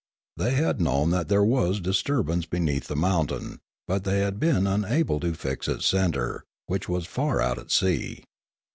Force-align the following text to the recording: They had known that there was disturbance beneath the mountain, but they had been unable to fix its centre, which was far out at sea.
They 0.35 0.55
had 0.55 0.81
known 0.81 1.11
that 1.11 1.27
there 1.27 1.43
was 1.43 1.79
disturbance 1.79 2.47
beneath 2.47 2.87
the 2.87 2.95
mountain, 2.95 3.59
but 3.87 4.03
they 4.03 4.21
had 4.21 4.39
been 4.39 4.65
unable 4.65 5.19
to 5.19 5.35
fix 5.35 5.67
its 5.67 5.85
centre, 5.85 6.43
which 6.65 6.89
was 6.89 7.05
far 7.05 7.39
out 7.39 7.59
at 7.59 7.69
sea. 7.69 8.23